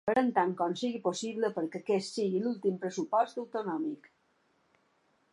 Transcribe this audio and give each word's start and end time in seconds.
Farem 0.09 0.29
tant 0.35 0.53
com 0.61 0.71
sigui 0.79 1.01
possible 1.01 1.51
perquè 1.57 1.81
aquest 1.83 2.15
sigui 2.17 2.41
l’últim 2.45 2.79
pressupost 2.85 3.41
autonòmic. 3.43 4.09